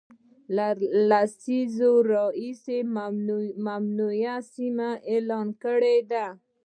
له 0.55 0.67
لسیزو 1.09 1.93
راهیسي 2.13 2.79
ممنوع 3.67 4.23
سیمه 4.53 4.89
اعلان 5.11 5.47
کړې 5.63 5.97
ده 6.11 6.25